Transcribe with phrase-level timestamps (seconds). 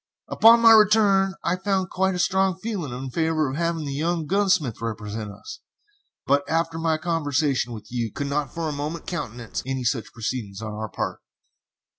[0.29, 4.25] Upon my return I found quite a strong feeling in favor of having the young
[4.25, 5.59] gunsmith represent us,
[6.25, 10.59] but, after my conversation with you, could not for a moment countenance any such proceedings
[10.59, 11.19] on our part."